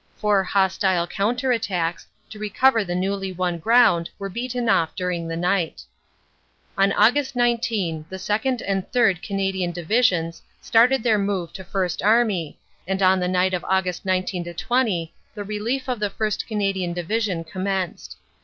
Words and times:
Four 0.17 0.43
hostile 0.43 1.05
counter 1.05 1.51
attacks 1.51 2.07
to 2.31 2.39
recover 2.39 2.83
the 2.83 2.95
newly 2.95 3.31
won 3.31 3.59
ground 3.59 4.09
were 4.17 4.29
beaten 4.29 4.67
off 4.67 4.95
during 4.95 5.27
the 5.27 5.37
night. 5.37 5.83
"On 6.75 6.89
Aug. 6.93 7.35
19, 7.35 8.05
the 8.09 8.15
2nd. 8.15 8.63
and 8.67 8.91
3rd. 8.91 9.21
Canadian 9.21 9.71
Divisions 9.71 10.41
started 10.59 11.03
their 11.03 11.19
move 11.19 11.53
to 11.53 11.63
First 11.63 12.01
Army, 12.01 12.57
and 12.87 12.99
on 13.03 13.19
the 13.19 13.27
night 13.27 13.53
of 13.53 13.61
Aug. 13.61 14.03
19 14.03 14.51
20 14.51 15.13
the 15.35 15.43
relief 15.43 15.87
of 15.87 15.99
the 15.99 16.09
1st. 16.09 16.47
Canadian 16.47 16.93
Division 16.93 17.43
commenced. 17.43 18.17